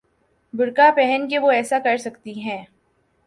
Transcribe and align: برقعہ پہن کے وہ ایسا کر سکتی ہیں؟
برقعہ 0.53 0.91
پہن 0.95 1.27
کے 1.29 1.39
وہ 1.39 1.51
ایسا 1.51 1.79
کر 1.83 1.97
سکتی 1.97 2.39
ہیں؟ 2.41 2.63